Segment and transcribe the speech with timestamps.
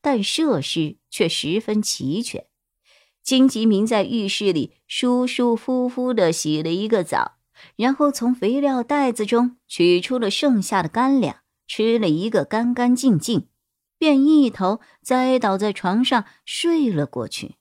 [0.00, 2.46] 但设施却十分齐全。
[3.22, 7.38] 金吉明在浴室里舒舒服服的洗了一个澡，
[7.76, 13.48] 然后从肥料袋子中取出了剩下的干粮，吃了一个干干净净，
[13.98, 17.56] 便一头栽倒在床上睡了过去。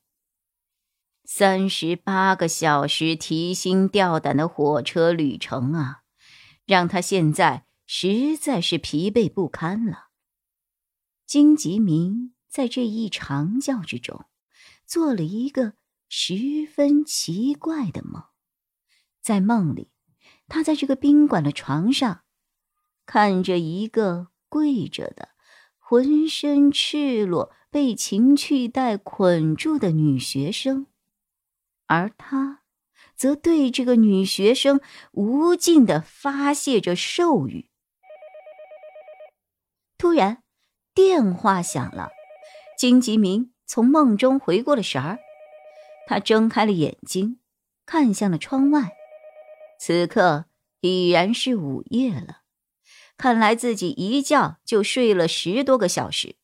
[1.25, 6.03] 三十八个小时提心吊胆的火车旅程啊，
[6.65, 10.06] 让他现在实在是疲惫不堪了。
[11.27, 12.33] 金吉明。
[12.47, 14.25] 在这一长觉之中，
[14.85, 15.73] 做了一个
[16.07, 18.23] 十分奇怪的梦。
[19.21, 19.91] 在梦里，
[20.47, 22.21] 他在这个宾馆的床上，
[23.05, 25.29] 看着一个跪着的、
[25.77, 30.87] 浑身赤裸、被情趣带捆住的女学生，
[31.85, 32.63] 而他
[33.15, 34.79] 则对这个女学生
[35.11, 37.69] 无尽的发泄着兽欲。
[39.97, 40.43] 突然，
[40.97, 42.09] 电话响了。
[42.75, 45.19] 金吉明从梦中回过了神儿，
[46.07, 47.39] 他睁开了眼睛，
[47.85, 48.93] 看向了窗外。
[49.79, 50.45] 此刻
[50.79, 52.41] 已然是午夜了，
[53.15, 56.35] 看来自己一觉就睡了十多个小时。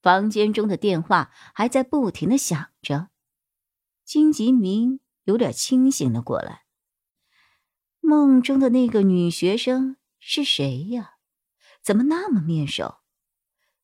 [0.00, 3.10] 房间中的电话还在不停的响着，
[4.02, 6.62] 金吉明有点清醒了过来。
[8.00, 11.16] 梦中的那个女学生是谁呀？
[11.82, 12.97] 怎么那么面熟？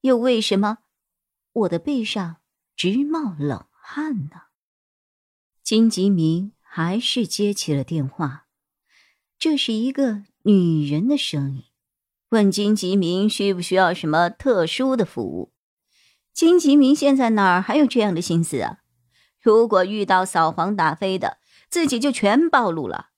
[0.05, 0.81] 又为什么？
[1.53, 2.37] 我的背上
[2.77, 4.43] 直冒冷汗呢。
[5.63, 8.47] 金吉明还是接起了电话，
[9.39, 11.65] 这是一个女人的声音，
[12.29, 15.55] 问金吉明需不需要什么特殊的服务。
[16.35, 18.81] 金吉明现在哪儿还有这样的心思啊？
[19.41, 21.39] 如果遇到扫黄打非的，
[21.71, 23.09] 自己就全暴露了。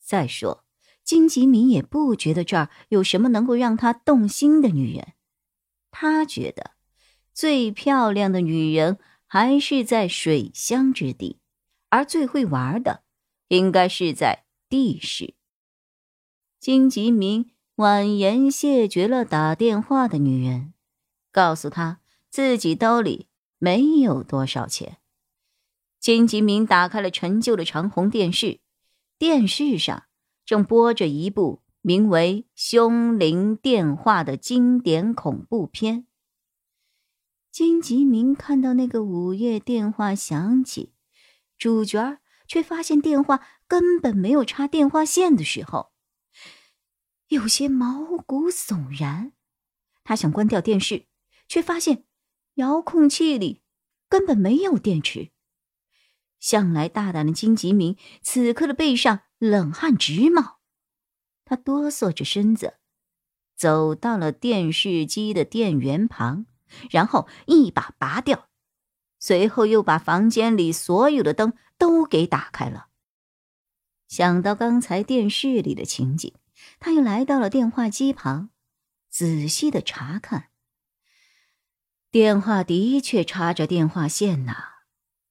[0.00, 0.64] 再说，
[1.02, 5.14] 金吉明也不觉得这儿有什么能够让他动心的女人，
[5.96, 6.72] 他觉得。
[7.32, 11.38] 最漂亮的女人还是在水乡之地，
[11.88, 13.02] 而最会玩的
[13.48, 15.34] 应该是在地市。
[16.60, 20.74] 金吉明婉言谢绝了打电话的女人，
[21.32, 22.00] 告诉她
[22.30, 23.26] 自己兜里
[23.58, 24.98] 没有多少钱。
[25.98, 28.60] 金吉明打开了陈旧的长虹电视，
[29.18, 30.04] 电视上
[30.46, 36.06] 正播着一部名为《凶灵电话》的经典恐怖片。
[37.50, 40.94] 金吉明看到那个午夜电话响起，
[41.58, 45.92] 主角却发现电话根本没有插电话线的时候，
[47.28, 49.32] 有些毛骨悚然。
[50.04, 51.04] 他想关掉电视，
[51.46, 52.06] 却发现
[52.54, 53.60] 遥控器里
[54.08, 55.32] 根本没有电池。
[56.40, 60.53] 向来大胆的金吉明此刻的背上冷汗直冒，
[61.44, 62.74] 他哆嗦着身子，
[63.56, 66.46] 走到了电视机的电源旁。
[66.90, 68.48] 然后一把拔掉，
[69.20, 72.88] 随后又把房间里所有的灯都给打开了。
[74.08, 76.34] 想到刚才电视里的情景，
[76.80, 78.50] 他又来到了电话机旁，
[79.08, 80.48] 仔细的查看。
[82.10, 84.54] 电话的确插着电话线呐，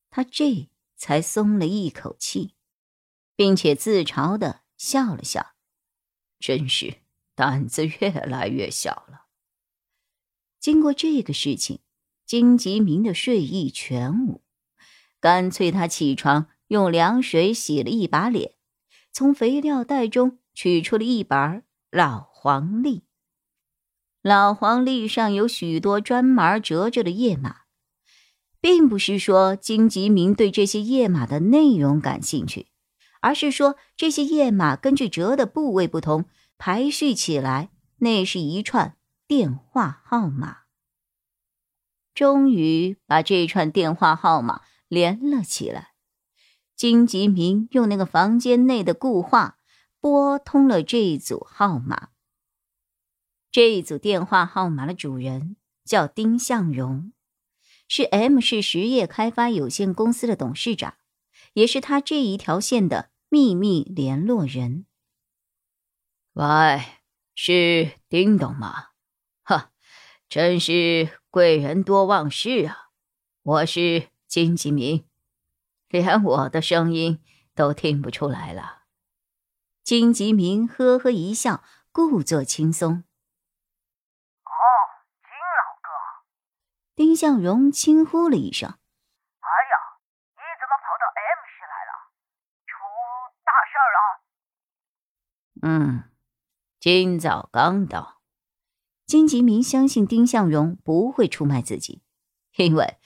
[0.10, 2.56] 他这才松了一口气，
[3.36, 5.53] 并且自嘲的笑了笑，
[6.44, 6.96] 真是
[7.36, 9.28] 胆子越来越小了。
[10.60, 11.80] 经过这个事情，
[12.26, 14.42] 金吉明的睡意全无，
[15.22, 18.56] 干脆他起床用凉水洗了一把脸，
[19.14, 23.04] 从肥料袋中取出了一本老黄历。
[24.22, 27.62] 老黄历上有许多专门折着的页码，
[28.60, 32.68] 并不是说金吉明对这些页码的内容感兴趣，
[33.22, 36.26] 而是说这些页码根据折的部位不同，
[36.66, 38.96] 排序起来，那是一串。
[39.28, 40.60] 电话号码，
[42.14, 45.90] 终于把这串电话号码连了起来。
[46.74, 49.58] 金吉明用那个房间内的固话
[50.00, 52.12] 拨通了这一组号码。
[53.52, 57.12] 这一组电话号码的主人叫丁向荣，
[57.90, 60.96] 是 M 市实业开发有限公司的董事长，
[61.56, 64.86] 也是他这一条线的秘密联络人。
[66.34, 66.82] 喂，
[67.36, 68.88] 是叮咚吗？
[69.44, 69.70] 哈
[70.28, 72.90] 真是贵人多忘事啊！
[73.44, 75.08] 我是金吉明，
[75.90, 78.86] 连我的声音都听不出来了。
[79.84, 83.04] 金吉明呵呵一笑，故作轻松。
[84.44, 84.54] 哦，
[85.22, 85.90] 金老哥！
[86.96, 88.70] 丁向荣轻呼了一声
[89.38, 89.78] ：“哎呀，
[90.34, 91.94] 你怎么跑到 M 市来了？
[92.66, 92.74] 出
[93.46, 93.98] 大事了？”
[95.62, 96.10] 嗯，
[96.84, 98.20] 今早刚到。
[99.06, 102.04] 金吉明相信丁向荣不会出卖自己，
[102.58, 102.98] 因为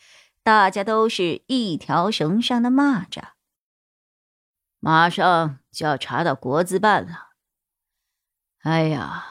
[0.42, 3.34] 大家都是一条绳上的蚂蚱。
[4.80, 7.34] 马上就要查到国资办了。
[8.64, 9.28] 哎呀，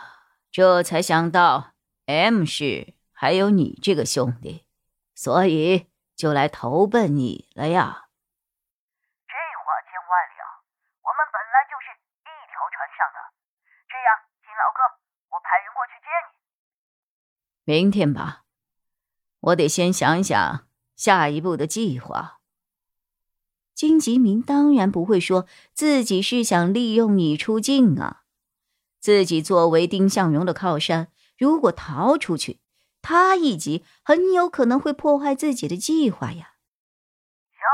[0.52, 1.72] 这才想到
[2.04, 4.64] M 市还有你这个兄弟，
[5.12, 8.06] 所以就来投奔你了呀。
[9.26, 10.62] 这话千万了，
[11.02, 13.18] 我们本来就是一条船上的。
[13.88, 14.06] 这样，
[14.42, 14.82] 金老哥，
[15.30, 16.36] 我派人过去接你。
[17.68, 18.44] 明天吧，
[19.40, 22.38] 我得先想想下一步的计划。
[23.74, 28.22] 金吉明当然不会说自己是想利用你出境啊，
[29.00, 32.62] 自己作为丁向荣的靠山，如果逃出去，
[33.02, 36.54] 他一急很有可能会破坏自己的计划呀。
[37.50, 37.66] 行，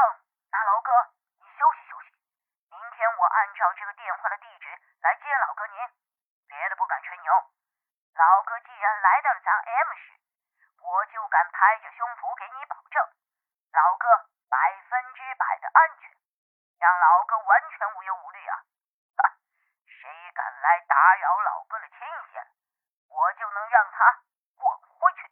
[0.48, 0.88] 那老哥
[1.36, 2.08] 你休息休息，
[2.72, 4.72] 明天我按照这个电话的地址
[5.04, 5.76] 来接老哥您，
[6.48, 7.28] 别的不敢吹牛。
[8.12, 10.02] 老哥，既然来到了咱 M 市，
[10.84, 13.00] 我就敢拍着胸脯给你保证，
[13.72, 14.04] 老哥
[14.52, 14.56] 百
[14.86, 16.12] 分之百的安全，
[16.76, 18.54] 让老哥完全无忧无虑啊！
[19.88, 20.06] 谁
[20.36, 21.98] 敢来打扰老哥的清
[22.30, 22.44] 闲，
[23.08, 23.96] 我就能让他
[24.60, 25.24] 滚回去。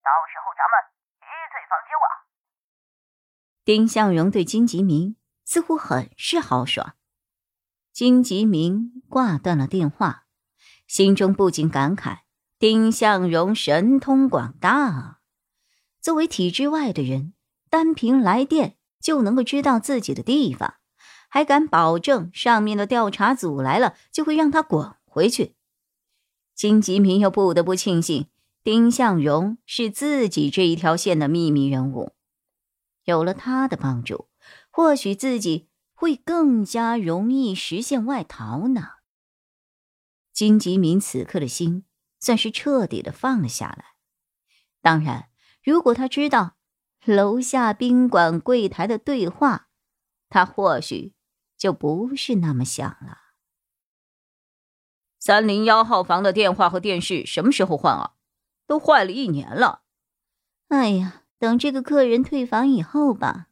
[0.00, 0.74] 到时候咱们
[1.18, 2.30] 一醉方休啊！
[3.64, 6.94] 丁向荣对金吉明似乎很是豪爽。
[7.90, 10.27] 金吉明挂断了电话。
[10.88, 12.20] 心中不禁感慨：
[12.58, 15.18] 丁向荣神通广大啊！
[16.00, 17.34] 作为体制外的人，
[17.68, 20.76] 单凭来电就能够知道自己的地方，
[21.28, 25.54] 还敢保证上面的调查组来了就会让他滚回去。
[26.54, 28.26] 金吉明又不得不庆幸，
[28.64, 32.12] 丁向荣是自己这一条线的秘密人物，
[33.04, 34.28] 有了他的帮助，
[34.70, 38.97] 或许自己会更加容易实现外逃呢。
[40.38, 41.84] 金吉明此刻的心
[42.20, 43.96] 算是彻底的放了下来。
[44.80, 45.30] 当然，
[45.64, 46.54] 如果他知道
[47.04, 49.68] 楼下宾馆柜台的对话，
[50.28, 51.12] 他或许
[51.56, 53.18] 就不是那么想了。
[55.18, 58.14] 三零幺号房的电话和电视什么时候换啊？
[58.64, 59.82] 都坏了一年了。
[60.68, 63.48] 哎呀，等这个客人退房以后吧。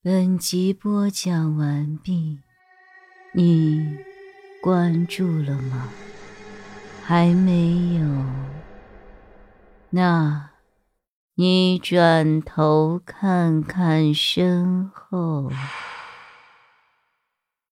[0.00, 2.38] 本集播讲完毕。
[3.36, 3.98] 你
[4.64, 5.90] 关注了吗？
[7.04, 8.06] 还没有？
[9.90, 10.52] 那，
[11.34, 15.52] 你转头看看身后。